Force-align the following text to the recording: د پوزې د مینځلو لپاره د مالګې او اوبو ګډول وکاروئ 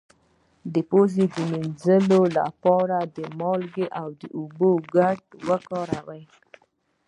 د 0.73 0.75
پوزې 0.89 1.25
د 1.33 1.35
مینځلو 1.51 2.21
لپاره 2.39 2.97
د 3.15 3.17
مالګې 3.39 3.85
او 4.01 4.07
اوبو 4.39 4.71
ګډول 4.93 5.19
وکاروئ 5.47 6.23